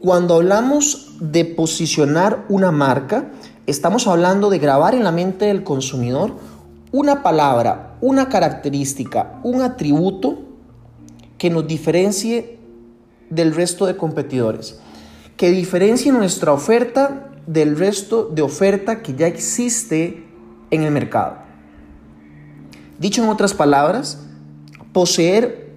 Cuando 0.00 0.34
hablamos 0.34 1.16
de 1.18 1.44
posicionar 1.44 2.44
una 2.48 2.70
marca, 2.70 3.32
estamos 3.66 4.06
hablando 4.06 4.48
de 4.48 4.60
grabar 4.60 4.94
en 4.94 5.02
la 5.02 5.10
mente 5.10 5.46
del 5.46 5.64
consumidor 5.64 6.34
una 6.92 7.24
palabra, 7.24 7.96
una 8.00 8.28
característica, 8.28 9.40
un 9.42 9.60
atributo 9.60 10.38
que 11.36 11.50
nos 11.50 11.66
diferencie 11.66 12.60
del 13.28 13.52
resto 13.52 13.86
de 13.86 13.96
competidores, 13.96 14.78
que 15.36 15.50
diferencie 15.50 16.12
nuestra 16.12 16.52
oferta 16.52 17.30
del 17.48 17.76
resto 17.76 18.30
de 18.32 18.42
oferta 18.42 19.02
que 19.02 19.14
ya 19.14 19.26
existe 19.26 20.24
en 20.70 20.82
el 20.84 20.92
mercado. 20.92 21.38
Dicho 23.00 23.24
en 23.24 23.30
otras 23.30 23.52
palabras, 23.52 24.24
poseer 24.92 25.74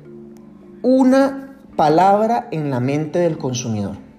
una 0.83 1.57
palabra 1.75 2.49
en 2.51 2.69
la 2.69 2.79
mente 2.79 3.17
del 3.17 3.39
consumidor. 3.39 4.10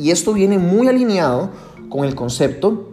Y 0.00 0.10
esto 0.10 0.32
viene 0.32 0.58
muy 0.58 0.88
alineado 0.88 1.50
con 1.90 2.06
el 2.06 2.14
concepto 2.14 2.88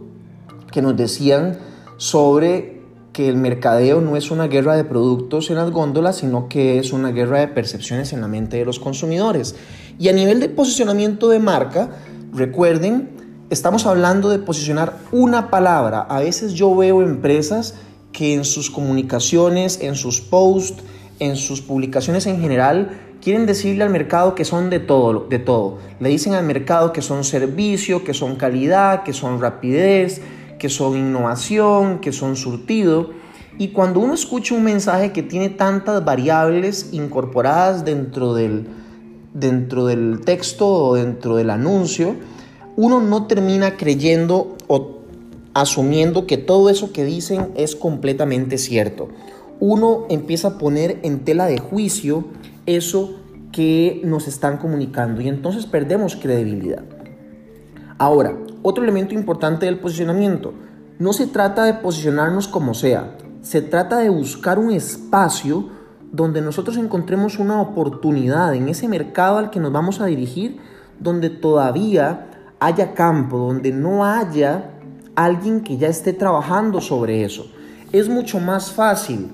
que 0.71 0.81
nos 0.81 0.97
decían 0.97 1.57
sobre 1.95 2.81
que 3.13 3.29
el 3.29 3.37
mercadeo 3.37 4.01
no 4.01 4.17
es 4.17 4.29
una 4.29 4.47
guerra 4.47 4.75
de 4.75 4.83
productos 4.83 5.49
en 5.49 5.55
las 5.55 5.71
góndolas, 5.71 6.17
sino 6.17 6.49
que 6.49 6.77
es 6.77 6.91
una 6.91 7.11
guerra 7.11 7.39
de 7.39 7.47
percepciones 7.47 8.11
en 8.11 8.21
la 8.21 8.27
mente 8.27 8.57
de 8.57 8.65
los 8.65 8.79
consumidores. 8.79 9.55
Y 9.97 10.09
a 10.09 10.13
nivel 10.13 10.39
de 10.39 10.49
posicionamiento 10.49 11.29
de 11.29 11.39
marca, 11.39 11.91
recuerden, 12.33 13.09
estamos 13.49 13.85
hablando 13.85 14.29
de 14.29 14.39
posicionar 14.39 14.97
una 15.11 15.49
palabra. 15.49 16.01
A 16.01 16.19
veces 16.19 16.53
yo 16.53 16.75
veo 16.75 17.01
empresas 17.01 17.75
que 18.11 18.33
en 18.33 18.43
sus 18.43 18.69
comunicaciones, 18.69 19.79
en 19.81 19.95
sus 19.95 20.21
posts, 20.21 20.83
en 21.19 21.37
sus 21.37 21.61
publicaciones 21.61 22.27
en 22.27 22.41
general, 22.41 23.06
quieren 23.27 23.45
decirle 23.45 23.83
al 23.83 23.89
mercado 23.89 24.35
que 24.35 24.45
son 24.45 24.69
de 24.69 24.79
todo, 24.79 25.27
de 25.29 25.37
todo. 25.37 25.79
Le 25.99 26.07
dicen 26.07 26.33
al 26.33 26.45
mercado 26.45 26.93
que 26.93 27.01
son 27.01 27.25
servicio, 27.25 28.05
que 28.05 28.13
son 28.13 28.37
calidad, 28.37 29.03
que 29.03 29.11
son 29.11 29.41
rapidez, 29.41 30.21
que 30.57 30.69
son 30.69 30.95
innovación, 30.95 31.99
que 31.99 32.13
son 32.13 32.37
surtido. 32.37 33.09
Y 33.57 33.73
cuando 33.73 33.99
uno 33.99 34.13
escucha 34.13 34.55
un 34.55 34.63
mensaje 34.63 35.11
que 35.11 35.23
tiene 35.23 35.49
tantas 35.49 36.05
variables 36.05 36.91
incorporadas 36.93 37.83
dentro 37.83 38.33
del, 38.33 38.65
dentro 39.33 39.87
del 39.87 40.21
texto 40.23 40.65
o 40.65 40.95
dentro 40.95 41.35
del 41.35 41.49
anuncio, 41.49 42.15
uno 42.77 43.01
no 43.01 43.27
termina 43.27 43.75
creyendo 43.75 44.55
o 44.67 44.99
asumiendo 45.53 46.27
que 46.27 46.37
todo 46.37 46.69
eso 46.69 46.93
que 46.93 47.03
dicen 47.03 47.49
es 47.57 47.75
completamente 47.75 48.57
cierto. 48.57 49.09
Uno 49.59 50.05
empieza 50.07 50.47
a 50.47 50.57
poner 50.57 50.99
en 51.03 51.25
tela 51.25 51.47
de 51.47 51.57
juicio 51.57 52.23
eso 52.67 53.16
que 53.57 54.01
nos 54.03 54.27
están 54.27 54.57
comunicando 54.57 55.19
y 55.19 55.27
entonces 55.27 55.65
perdemos 55.65 56.15
credibilidad. 56.15 56.83
Ahora, 57.97 58.37
otro 58.61 58.83
elemento 58.83 59.15
importante 59.15 59.65
del 59.65 59.79
posicionamiento, 59.79 60.53
no 60.99 61.11
se 61.11 61.25
trata 61.25 61.63
de 61.63 61.73
posicionarnos 61.73 62.47
como 62.47 62.75
sea, 62.75 63.17
se 63.41 63.63
trata 63.63 63.97
de 63.97 64.09
buscar 64.09 64.59
un 64.59 64.71
espacio 64.71 65.69
donde 66.11 66.39
nosotros 66.39 66.77
encontremos 66.77 67.39
una 67.39 67.59
oportunidad 67.59 68.53
en 68.53 68.69
ese 68.69 68.87
mercado 68.87 69.39
al 69.39 69.49
que 69.49 69.59
nos 69.59 69.71
vamos 69.71 70.01
a 70.01 70.05
dirigir, 70.05 70.59
donde 70.99 71.31
todavía 71.31 72.27
haya 72.59 72.93
campo, 72.93 73.39
donde 73.39 73.71
no 73.71 74.05
haya 74.05 74.69
alguien 75.15 75.61
que 75.61 75.77
ya 75.77 75.87
esté 75.87 76.13
trabajando 76.13 76.79
sobre 76.79 77.23
eso. 77.23 77.47
Es 77.91 78.07
mucho 78.07 78.39
más 78.39 78.71
fácil 78.71 79.31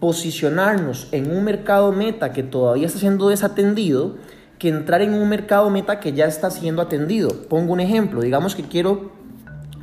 posicionarnos 0.00 1.08
en 1.12 1.30
un 1.30 1.44
mercado 1.44 1.92
meta 1.92 2.32
que 2.32 2.42
todavía 2.42 2.86
está 2.86 2.98
siendo 2.98 3.28
desatendido 3.28 4.16
que 4.58 4.68
entrar 4.68 5.02
en 5.02 5.14
un 5.14 5.28
mercado 5.28 5.68
meta 5.70 6.00
que 6.00 6.12
ya 6.12 6.26
está 6.26 6.50
siendo 6.50 6.82
atendido. 6.82 7.30
Pongo 7.48 7.72
un 7.72 7.80
ejemplo, 7.80 8.20
digamos 8.20 8.54
que 8.54 8.62
quiero 8.62 9.10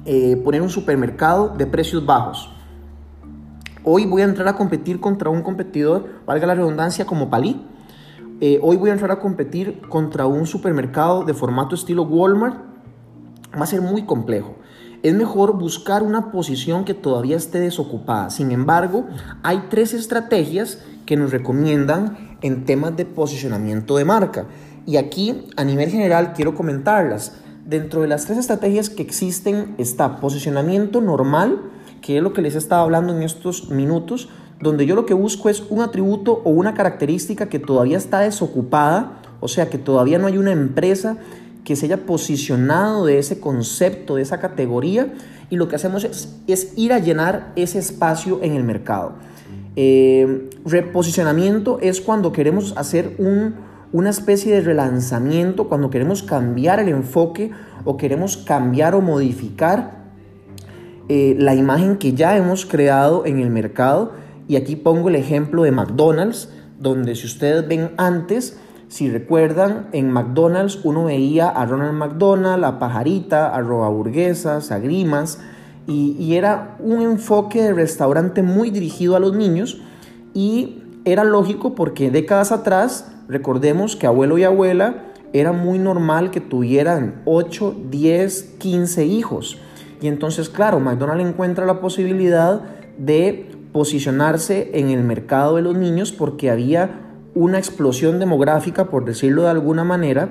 eh, 0.05 0.35
poner 0.43 0.61
un 0.61 0.69
supermercado 0.69 1.49
de 1.57 1.65
precios 1.65 2.05
bajos. 2.05 2.49
Hoy 3.83 4.05
voy 4.05 4.21
a 4.21 4.25
entrar 4.25 4.47
a 4.47 4.55
competir 4.55 4.99
contra 4.99 5.29
un 5.29 5.41
competidor, 5.41 6.21
valga 6.25 6.47
la 6.47 6.55
redundancia, 6.55 7.05
como 7.05 7.29
Palí. 7.29 7.61
Eh, 8.39 8.59
hoy 8.61 8.77
voy 8.77 8.89
a 8.89 8.93
entrar 8.93 9.11
a 9.11 9.19
competir 9.19 9.81
contra 9.89 10.25
un 10.25 10.45
supermercado 10.47 11.23
de 11.23 11.33
formato 11.33 11.75
estilo 11.75 12.03
Walmart. 12.03 12.57
Va 13.53 13.63
a 13.63 13.67
ser 13.67 13.81
muy 13.81 14.03
complejo. 14.03 14.55
Es 15.03 15.13
mejor 15.13 15.57
buscar 15.57 16.01
una 16.01 16.31
posición 16.31 16.85
que 16.85 16.93
todavía 16.93 17.35
esté 17.35 17.59
desocupada. 17.59 18.29
Sin 18.29 18.53
embargo, 18.53 19.05
hay 19.43 19.65
tres 19.69 19.93
estrategias 19.93 20.79
que 21.05 21.17
nos 21.17 21.31
recomiendan 21.31 22.37
en 22.41 22.63
temas 22.63 22.95
de 22.95 23.05
posicionamiento 23.05 23.97
de 23.97 24.05
marca. 24.05 24.45
Y 24.85 24.95
aquí, 24.95 25.49
a 25.57 25.65
nivel 25.65 25.89
general, 25.89 26.31
quiero 26.33 26.55
comentarlas. 26.55 27.33
Dentro 27.65 28.01
de 28.01 28.07
las 28.07 28.25
tres 28.25 28.37
estrategias 28.37 28.89
que 28.89 29.03
existen 29.03 29.75
está 29.77 30.21
posicionamiento 30.21 31.01
normal, 31.01 31.61
que 32.01 32.15
es 32.15 32.23
lo 32.23 32.31
que 32.31 32.41
les 32.41 32.55
estaba 32.55 32.83
hablando 32.83 33.13
en 33.13 33.23
estos 33.23 33.69
minutos, 33.69 34.29
donde 34.61 34.85
yo 34.85 34.95
lo 34.95 35.05
que 35.05 35.13
busco 35.13 35.49
es 35.49 35.63
un 35.69 35.81
atributo 35.81 36.41
o 36.45 36.49
una 36.49 36.73
característica 36.73 37.49
que 37.49 37.59
todavía 37.59 37.97
está 37.97 38.19
desocupada, 38.19 39.21
o 39.41 39.49
sea, 39.49 39.69
que 39.69 39.77
todavía 39.77 40.17
no 40.17 40.27
hay 40.27 40.37
una 40.37 40.53
empresa 40.53 41.17
que 41.63 41.75
se 41.75 41.85
haya 41.85 42.05
posicionado 42.05 43.05
de 43.05 43.19
ese 43.19 43.39
concepto, 43.39 44.15
de 44.15 44.21
esa 44.21 44.39
categoría, 44.39 45.13
y 45.49 45.55
lo 45.55 45.67
que 45.67 45.75
hacemos 45.75 46.03
es, 46.03 46.35
es 46.47 46.73
ir 46.77 46.93
a 46.93 46.99
llenar 46.99 47.53
ese 47.55 47.79
espacio 47.79 48.39
en 48.41 48.53
el 48.53 48.63
mercado. 48.63 49.13
Eh, 49.75 50.49
reposicionamiento 50.65 51.79
es 51.81 51.99
cuando 51.99 52.31
queremos 52.31 52.73
hacer 52.77 53.17
una 53.91 54.09
especie 54.09 54.53
de 54.53 54.61
relanzamiento, 54.61 55.67
cuando 55.67 55.89
queremos 55.89 56.21
cambiar 56.21 56.79
el 56.79 56.89
enfoque 56.89 57.51
o 57.83 57.97
queremos 57.97 58.37
cambiar 58.37 58.93
o 58.93 59.01
modificar 59.01 60.03
eh, 61.09 61.35
la 61.39 61.55
imagen 61.55 61.97
que 61.97 62.13
ya 62.13 62.37
hemos 62.37 62.65
creado 62.65 63.25
en 63.25 63.39
el 63.39 63.49
mercado. 63.49 64.11
Y 64.47 64.57
aquí 64.57 64.75
pongo 64.75 65.09
el 65.09 65.15
ejemplo 65.15 65.63
de 65.63 65.71
McDonald's, 65.71 66.49
donde 66.79 67.15
si 67.15 67.25
ustedes 67.25 67.67
ven 67.67 67.91
antes, 67.97 68.57
si 68.93 69.09
recuerdan, 69.09 69.87
en 69.91 70.11
McDonald's 70.11 70.79
uno 70.83 71.05
veía 71.05 71.49
a 71.49 71.65
Ronald 71.65 71.97
McDonald, 71.97 72.63
a 72.63 72.77
Pajarita, 72.77 73.49
a 73.49 73.59
Roba 73.59 73.89
Burguesas, 73.89 74.71
a 74.71 74.77
Grimas, 74.77 75.39
y, 75.87 76.35
era 76.35 76.77
un 76.79 77.01
enfoque 77.01 77.63
de 77.63 77.73
restaurante 77.73 78.43
muy 78.43 78.69
dirigido 78.69 79.15
a 79.15 79.19
los 79.19 79.35
niños 79.35 79.81
y 80.35 80.83
era 81.05 81.23
lógico 81.23 81.73
porque 81.73 82.11
décadas 82.11 82.51
atrás, 82.51 83.11
recordemos 83.27 83.95
que 83.95 84.05
abuelo 84.05 84.37
y 84.37 84.43
abuela 84.43 85.05
era 85.33 85.53
muy 85.53 85.79
normal 85.79 86.29
que 86.29 86.39
tuvieran 86.39 87.23
8, 87.25 87.75
10, 87.89 88.43
15 88.59 89.05
hijos. 89.07 89.57
Y 90.01 90.07
entonces, 90.07 90.49
claro, 90.49 90.79
McDonald's 90.79 91.27
encuentra 91.27 91.65
la 91.65 91.81
posibilidad 91.81 92.61
de 92.99 93.49
posicionarse 93.71 94.69
en 94.75 94.91
el 94.91 95.03
mercado 95.03 95.55
de 95.55 95.63
los 95.63 95.75
niños 95.75 96.11
porque 96.11 96.51
había 96.51 97.02
una 97.35 97.57
explosión 97.57 98.19
demográfica, 98.19 98.85
por 98.85 99.05
decirlo 99.05 99.43
de 99.43 99.49
alguna 99.49 99.83
manera, 99.83 100.29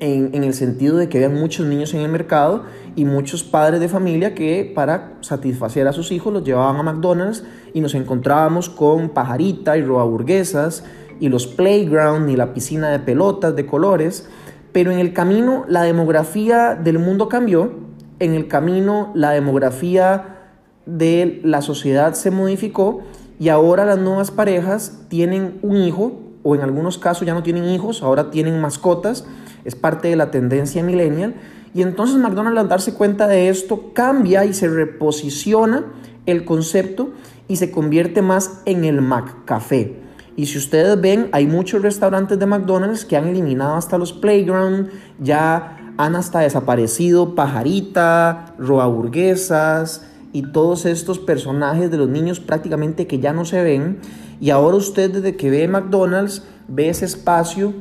en, 0.00 0.44
el 0.44 0.54
sentido 0.54 0.96
de 0.96 1.08
que 1.08 1.18
había 1.22 1.28
muchos 1.28 1.66
niños 1.66 1.92
en 1.92 2.00
el 2.00 2.08
mercado 2.08 2.64
y 2.96 3.04
muchos 3.04 3.44
padres 3.44 3.80
de 3.80 3.88
familia 3.88 4.34
que 4.34 4.70
para 4.74 5.18
satisfacer 5.20 5.86
a 5.86 5.92
sus 5.92 6.10
hijos 6.10 6.32
los 6.32 6.42
llevaban 6.42 6.76
a 6.76 6.82
McDonald's 6.82 7.44
y 7.74 7.82
nos 7.82 7.94
encontrábamos 7.94 8.70
con 8.70 9.10
pajarita 9.10 9.76
y 9.76 9.82
roba 9.82 10.04
burguesas 10.04 10.84
y 11.20 11.28
los 11.28 11.46
playground 11.46 12.30
y 12.30 12.36
la 12.36 12.54
piscina 12.54 12.88
de 12.88 12.98
pelotas 12.98 13.54
de 13.54 13.66
colores. 13.66 14.26
Pero 14.72 14.90
en 14.90 14.98
el 14.98 15.12
camino 15.12 15.64
la 15.68 15.82
demografía 15.82 16.74
del 16.74 16.98
mundo 16.98 17.28
cambió, 17.28 17.72
en 18.20 18.34
el 18.34 18.48
camino 18.48 19.10
la 19.14 19.32
demografía 19.32 20.38
de 20.86 21.40
la 21.44 21.60
sociedad 21.60 22.14
se 22.14 22.30
modificó 22.30 23.02
y 23.40 23.48
ahora 23.48 23.84
las 23.84 23.98
nuevas 23.98 24.30
parejas 24.30 25.00
tienen 25.08 25.58
un 25.62 25.76
hijo 25.76 26.20
o 26.44 26.54
en 26.54 26.60
algunos 26.60 26.98
casos 26.98 27.26
ya 27.26 27.34
no 27.34 27.42
tienen 27.42 27.64
hijos, 27.64 28.02
ahora 28.02 28.30
tienen 28.30 28.60
mascotas 28.60 29.24
es 29.64 29.74
parte 29.74 30.08
de 30.08 30.16
la 30.16 30.30
tendencia 30.30 30.82
millennial. 30.82 31.34
Y 31.74 31.82
entonces 31.82 32.16
McDonald's 32.16 32.60
al 32.60 32.68
darse 32.68 32.94
cuenta 32.94 33.26
de 33.28 33.48
esto 33.48 33.92
cambia 33.94 34.44
y 34.44 34.54
se 34.54 34.68
reposiciona 34.68 35.84
el 36.26 36.44
concepto 36.44 37.10
y 37.48 37.56
se 37.56 37.70
convierte 37.70 38.22
más 38.22 38.60
en 38.64 38.84
el 38.84 39.00
McCafé. 39.00 39.96
Y 40.36 40.46
si 40.46 40.58
ustedes 40.58 41.00
ven, 41.00 41.28
hay 41.32 41.46
muchos 41.46 41.82
restaurantes 41.82 42.38
de 42.38 42.46
McDonald's 42.46 43.04
que 43.04 43.16
han 43.16 43.26
eliminado 43.26 43.74
hasta 43.74 43.98
los 43.98 44.12
playground, 44.12 44.90
ya 45.18 45.94
han 45.96 46.16
hasta 46.16 46.40
desaparecido 46.40 47.34
Pajarita, 47.34 48.54
Roa 48.58 48.86
Burguesas 48.86 50.06
y 50.32 50.52
todos 50.52 50.86
estos 50.86 51.18
personajes 51.18 51.90
de 51.90 51.96
los 51.96 52.08
niños 52.08 52.40
prácticamente 52.40 53.06
que 53.06 53.18
ya 53.18 53.32
no 53.32 53.44
se 53.44 53.62
ven. 53.62 53.98
Y 54.40 54.50
ahora 54.50 54.76
usted 54.76 55.10
desde 55.10 55.36
que 55.36 55.50
ve 55.50 55.68
McDonald's 55.68 56.44
ve 56.68 56.88
ese 56.88 57.04
espacio 57.04 57.74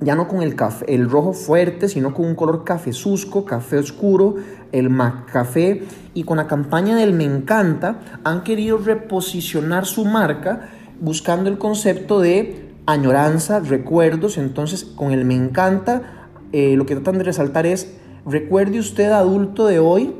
ya 0.00 0.14
no 0.14 0.28
con 0.28 0.42
el, 0.42 0.54
café, 0.54 0.94
el 0.94 1.08
rojo 1.08 1.32
fuerte, 1.32 1.88
sino 1.88 2.12
con 2.12 2.26
un 2.26 2.34
color 2.34 2.64
cafezusco, 2.64 3.44
café 3.44 3.78
oscuro, 3.78 4.34
el 4.72 4.90
café 5.32 5.84
y 6.12 6.24
con 6.24 6.36
la 6.36 6.46
campaña 6.46 6.96
del 6.96 7.12
Me 7.12 7.24
encanta 7.24 8.00
han 8.24 8.42
querido 8.42 8.78
reposicionar 8.78 9.86
su 9.86 10.04
marca 10.04 10.68
buscando 11.00 11.48
el 11.48 11.58
concepto 11.58 12.20
de 12.20 12.72
añoranza, 12.86 13.60
recuerdos, 13.60 14.36
entonces 14.38 14.84
con 14.84 15.12
el 15.12 15.24
Me 15.24 15.34
encanta 15.34 16.28
eh, 16.52 16.76
lo 16.76 16.84
que 16.84 16.94
tratan 16.94 17.18
de 17.18 17.24
resaltar 17.24 17.66
es, 17.66 17.94
recuerde 18.26 18.78
usted 18.78 19.10
adulto 19.12 19.66
de 19.66 19.78
hoy 19.78 20.14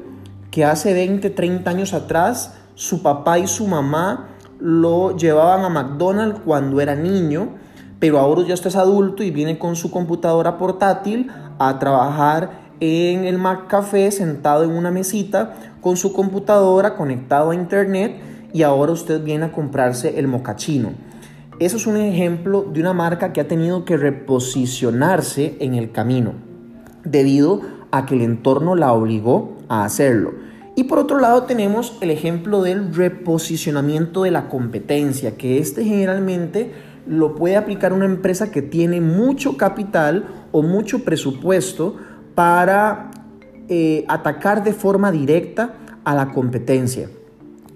que 0.56 0.64
hace 0.64 0.94
20, 0.94 1.28
30 1.28 1.70
años 1.70 1.92
atrás 1.92 2.54
su 2.74 3.02
papá 3.02 3.38
y 3.38 3.46
su 3.46 3.66
mamá 3.66 4.28
lo 4.58 5.14
llevaban 5.14 5.66
a 5.66 5.68
McDonald's 5.68 6.40
cuando 6.46 6.80
era 6.80 6.94
niño, 6.94 7.50
pero 7.98 8.18
ahora 8.18 8.40
ya 8.40 8.54
usted 8.54 8.68
es 8.68 8.76
adulto 8.76 9.22
y 9.22 9.30
viene 9.30 9.58
con 9.58 9.76
su 9.76 9.90
computadora 9.90 10.56
portátil 10.56 11.30
a 11.58 11.78
trabajar 11.78 12.52
en 12.80 13.26
el 13.26 13.36
McCafé 13.36 14.10
sentado 14.10 14.64
en 14.64 14.70
una 14.70 14.90
mesita 14.90 15.56
con 15.82 15.98
su 15.98 16.14
computadora 16.14 16.96
conectado 16.96 17.50
a 17.50 17.54
internet 17.54 18.16
y 18.54 18.62
ahora 18.62 18.92
usted 18.92 19.22
viene 19.22 19.44
a 19.44 19.52
comprarse 19.52 20.18
el 20.18 20.26
mocachino. 20.26 20.92
Eso 21.58 21.76
es 21.76 21.86
un 21.86 21.98
ejemplo 21.98 22.62
de 22.62 22.80
una 22.80 22.94
marca 22.94 23.34
que 23.34 23.42
ha 23.42 23.46
tenido 23.46 23.84
que 23.84 23.98
reposicionarse 23.98 25.58
en 25.60 25.74
el 25.74 25.92
camino 25.92 26.32
debido 27.04 27.60
a 27.90 28.06
que 28.06 28.14
el 28.14 28.22
entorno 28.22 28.74
la 28.74 28.94
obligó 28.94 29.55
hacerlo. 29.68 30.34
Y 30.74 30.84
por 30.84 30.98
otro 30.98 31.18
lado 31.18 31.44
tenemos 31.44 31.96
el 32.02 32.10
ejemplo 32.10 32.62
del 32.62 32.94
reposicionamiento 32.94 34.24
de 34.24 34.30
la 34.30 34.48
competencia, 34.48 35.36
que 35.36 35.58
este 35.58 35.84
generalmente 35.84 36.72
lo 37.06 37.34
puede 37.34 37.56
aplicar 37.56 37.92
una 37.92 38.04
empresa 38.04 38.50
que 38.50 38.62
tiene 38.62 39.00
mucho 39.00 39.56
capital 39.56 40.26
o 40.52 40.62
mucho 40.62 41.04
presupuesto 41.04 41.96
para 42.34 43.10
eh, 43.68 44.04
atacar 44.08 44.64
de 44.64 44.72
forma 44.72 45.10
directa 45.10 45.74
a 46.04 46.14
la 46.14 46.32
competencia. 46.32 47.08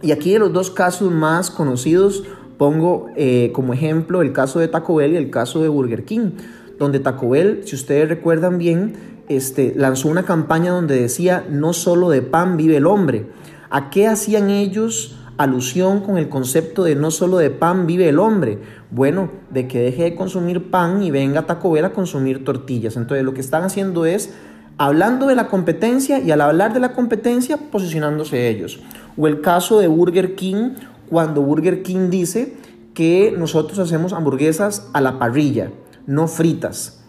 Y 0.02 0.12
aquí 0.12 0.32
de 0.32 0.38
los 0.38 0.52
dos 0.52 0.70
casos 0.70 1.10
más 1.10 1.50
conocidos 1.50 2.24
pongo 2.58 3.06
eh, 3.16 3.50
como 3.54 3.72
ejemplo 3.72 4.20
el 4.20 4.32
caso 4.32 4.58
de 4.58 4.68
Taco 4.68 4.96
Bell 4.96 5.14
y 5.14 5.16
el 5.16 5.30
caso 5.30 5.62
de 5.62 5.68
Burger 5.68 6.04
King, 6.04 6.32
donde 6.78 7.00
Taco 7.00 7.30
Bell, 7.30 7.62
si 7.64 7.74
ustedes 7.74 8.08
recuerdan 8.08 8.58
bien, 8.58 9.19
este, 9.30 9.72
lanzó 9.76 10.08
una 10.08 10.24
campaña 10.24 10.72
donde 10.72 11.00
decía, 11.00 11.46
no 11.48 11.72
solo 11.72 12.10
de 12.10 12.20
pan 12.20 12.56
vive 12.56 12.76
el 12.76 12.86
hombre. 12.86 13.26
¿A 13.70 13.88
qué 13.88 14.08
hacían 14.08 14.50
ellos 14.50 15.16
alusión 15.38 16.00
con 16.00 16.18
el 16.18 16.28
concepto 16.28 16.82
de 16.82 16.96
no 16.96 17.12
solo 17.12 17.38
de 17.38 17.50
pan 17.50 17.86
vive 17.86 18.08
el 18.08 18.18
hombre? 18.18 18.58
Bueno, 18.90 19.30
de 19.50 19.68
que 19.68 19.80
deje 19.80 20.02
de 20.02 20.14
consumir 20.16 20.72
pan 20.72 21.04
y 21.04 21.12
venga 21.12 21.46
Taco 21.46 21.70
Bell 21.70 21.84
a 21.84 21.92
consumir 21.92 22.44
tortillas. 22.44 22.96
Entonces 22.96 23.24
lo 23.24 23.32
que 23.32 23.40
están 23.40 23.62
haciendo 23.62 24.04
es 24.04 24.34
hablando 24.78 25.28
de 25.28 25.36
la 25.36 25.46
competencia 25.46 26.18
y 26.18 26.32
al 26.32 26.40
hablar 26.40 26.74
de 26.74 26.80
la 26.80 26.92
competencia 26.92 27.56
posicionándose 27.56 28.48
ellos. 28.48 28.80
O 29.16 29.28
el 29.28 29.42
caso 29.42 29.78
de 29.78 29.86
Burger 29.86 30.34
King, 30.34 30.70
cuando 31.08 31.40
Burger 31.42 31.84
King 31.84 32.10
dice 32.10 32.56
que 32.94 33.32
nosotros 33.38 33.78
hacemos 33.78 34.12
hamburguesas 34.12 34.88
a 34.92 35.00
la 35.00 35.20
parrilla, 35.20 35.70
no 36.06 36.26
fritas. 36.26 36.99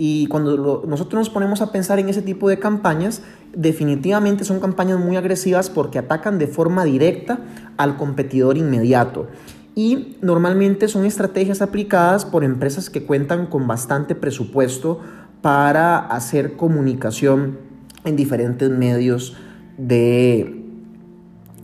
Y 0.00 0.28
cuando 0.28 0.84
nosotros 0.86 1.18
nos 1.18 1.28
ponemos 1.28 1.60
a 1.60 1.72
pensar 1.72 1.98
en 1.98 2.08
ese 2.08 2.22
tipo 2.22 2.48
de 2.48 2.60
campañas, 2.60 3.20
definitivamente 3.52 4.44
son 4.44 4.60
campañas 4.60 5.00
muy 5.00 5.16
agresivas 5.16 5.70
porque 5.70 5.98
atacan 5.98 6.38
de 6.38 6.46
forma 6.46 6.84
directa 6.84 7.40
al 7.76 7.96
competidor 7.96 8.56
inmediato. 8.56 9.26
Y 9.74 10.16
normalmente 10.22 10.86
son 10.86 11.04
estrategias 11.04 11.62
aplicadas 11.62 12.24
por 12.24 12.44
empresas 12.44 12.90
que 12.90 13.02
cuentan 13.02 13.46
con 13.46 13.66
bastante 13.66 14.14
presupuesto 14.14 15.00
para 15.42 15.98
hacer 15.98 16.56
comunicación 16.56 17.58
en 18.04 18.14
diferentes 18.14 18.70
medios 18.70 19.36
de, 19.78 20.64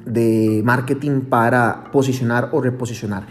de 0.07 0.61
marketing 0.65 1.21
para 1.21 1.85
posicionar 1.93 2.49
o 2.51 2.61
reposicionar. 2.61 3.27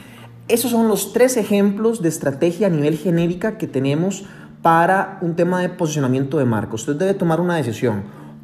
Esos 0.47 0.71
son 0.71 0.87
los 0.87 1.11
tres 1.11 1.35
ejemplos 1.35 2.01
de 2.01 2.09
estrategia 2.09 2.67
a 2.67 2.69
nivel 2.69 2.97
genérica 2.97 3.57
que 3.57 3.67
tenemos 3.67 4.25
para 4.63 5.19
un 5.21 5.35
tema 5.35 5.61
de 5.61 5.69
posicionamiento 5.69 6.39
de 6.39 6.45
marca. 6.45 6.73
Usted 6.73 6.95
debe 6.95 7.13
tomar 7.13 7.39
una 7.39 7.57
decisión. 7.57 8.03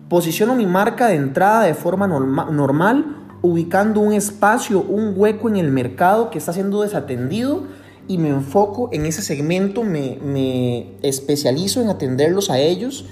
Posiciono 0.10 0.54
mi 0.54 0.68
marca 0.68 1.08
de 1.08 1.16
entrada 1.16 1.64
de 1.64 1.74
forma 1.74 2.08
normal, 2.08 3.16
ubicando 3.42 4.02
un 4.02 4.14
espacio, 4.14 4.82
un 4.82 5.14
hueco 5.16 5.48
en 5.50 5.56
el 5.56 5.72
mercado 5.72 6.30
que 6.30 6.38
está 6.38 6.52
siendo 6.52 6.82
desatendido 6.82 7.64
y 8.08 8.18
me 8.18 8.30
enfoco 8.30 8.90
en 8.92 9.06
ese 9.06 9.22
segmento, 9.22 9.84
me, 9.84 10.20
me 10.22 10.98
especializo 11.04 11.82
en 11.82 11.90
atenderlos 11.90 12.50
a 12.50 12.60
ellos 12.60 13.06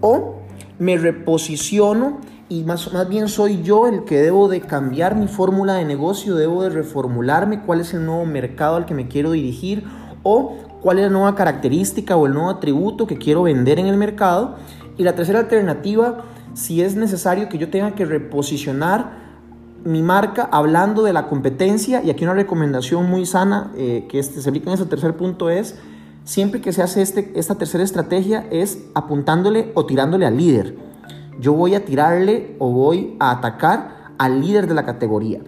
o 0.00 0.36
me 0.78 0.96
reposiciono 0.96 2.20
y 2.48 2.62
más, 2.62 2.90
más 2.92 3.08
bien 3.08 3.28
soy 3.28 3.62
yo 3.62 3.88
el 3.88 4.04
que 4.04 4.16
debo 4.16 4.48
de 4.48 4.60
cambiar 4.60 5.16
mi 5.16 5.28
fórmula 5.28 5.74
de 5.74 5.84
negocio, 5.84 6.36
debo 6.36 6.62
de 6.62 6.70
reformularme 6.70 7.62
cuál 7.62 7.80
es 7.80 7.92
el 7.92 8.06
nuevo 8.06 8.24
mercado 8.24 8.76
al 8.76 8.86
que 8.86 8.94
me 8.94 9.08
quiero 9.08 9.32
dirigir 9.32 9.84
o 10.22 10.56
cuál 10.84 10.98
es 10.98 11.04
la 11.04 11.10
nueva 11.10 11.34
característica 11.34 12.14
o 12.14 12.26
el 12.26 12.34
nuevo 12.34 12.50
atributo 12.50 13.06
que 13.06 13.16
quiero 13.16 13.44
vender 13.44 13.78
en 13.78 13.86
el 13.86 13.96
mercado. 13.96 14.56
Y 14.98 15.02
la 15.02 15.14
tercera 15.14 15.38
alternativa, 15.38 16.24
si 16.52 16.82
es 16.82 16.94
necesario 16.94 17.48
que 17.48 17.56
yo 17.56 17.70
tenga 17.70 17.94
que 17.94 18.04
reposicionar 18.04 19.24
mi 19.82 20.02
marca 20.02 20.46
hablando 20.52 21.02
de 21.02 21.14
la 21.14 21.26
competencia, 21.26 22.02
y 22.02 22.10
aquí 22.10 22.24
una 22.24 22.34
recomendación 22.34 23.08
muy 23.08 23.24
sana 23.24 23.72
eh, 23.78 24.06
que 24.10 24.18
este, 24.18 24.42
se 24.42 24.48
aplica 24.50 24.68
en 24.68 24.74
ese 24.74 24.84
tercer 24.84 25.16
punto 25.16 25.48
es, 25.48 25.76
siempre 26.24 26.60
que 26.60 26.70
se 26.74 26.82
hace 26.82 27.00
este, 27.00 27.32
esta 27.34 27.54
tercera 27.54 27.82
estrategia 27.82 28.46
es 28.50 28.78
apuntándole 28.94 29.72
o 29.72 29.86
tirándole 29.86 30.26
al 30.26 30.36
líder. 30.36 30.76
Yo 31.40 31.54
voy 31.54 31.74
a 31.76 31.86
tirarle 31.86 32.56
o 32.58 32.70
voy 32.70 33.16
a 33.20 33.30
atacar 33.30 34.12
al 34.18 34.42
líder 34.42 34.66
de 34.66 34.74
la 34.74 34.84
categoría. 34.84 35.40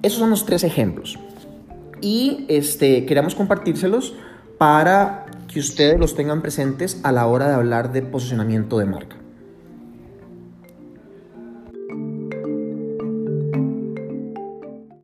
Esos 0.00 0.18
son 0.18 0.30
los 0.30 0.46
tres 0.46 0.64
ejemplos. 0.64 1.18
Y 2.00 2.46
este, 2.48 3.04
queremos 3.04 3.34
compartírselos 3.34 4.14
para 4.58 5.26
que 5.46 5.60
ustedes 5.60 5.98
los 5.98 6.14
tengan 6.14 6.42
presentes 6.42 7.00
a 7.04 7.12
la 7.12 7.26
hora 7.26 7.48
de 7.48 7.54
hablar 7.54 7.92
de 7.92 8.02
posicionamiento 8.02 8.78
de 8.78 8.86
marca. 8.86 9.17